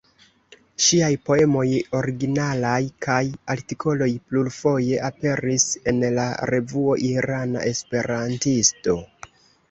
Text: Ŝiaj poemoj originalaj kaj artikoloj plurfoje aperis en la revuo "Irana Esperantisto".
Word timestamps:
Ŝiaj 0.83 1.07
poemoj 1.29 1.65
originalaj 1.97 2.79
kaj 3.05 3.17
artikoloj 3.53 4.07
plurfoje 4.31 4.97
aperis 5.09 5.65
en 5.91 5.99
la 6.15 6.25
revuo 6.53 6.95
"Irana 7.11 7.63
Esperantisto". 7.73 8.97